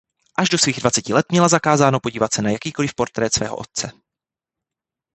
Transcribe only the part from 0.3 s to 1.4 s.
Až do svých dvaceti let